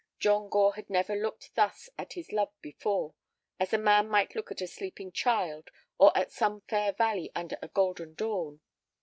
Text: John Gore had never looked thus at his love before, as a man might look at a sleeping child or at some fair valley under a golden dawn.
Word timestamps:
John 0.17 0.49
Gore 0.49 0.73
had 0.73 0.89
never 0.89 1.15
looked 1.15 1.53
thus 1.53 1.87
at 1.95 2.13
his 2.13 2.31
love 2.31 2.51
before, 2.59 3.13
as 3.59 3.71
a 3.71 3.77
man 3.77 4.07
might 4.09 4.33
look 4.33 4.51
at 4.51 4.59
a 4.59 4.65
sleeping 4.65 5.11
child 5.11 5.69
or 5.99 6.11
at 6.17 6.31
some 6.31 6.61
fair 6.61 6.91
valley 6.91 7.31
under 7.35 7.59
a 7.61 7.67
golden 7.67 8.15
dawn. 8.15 8.61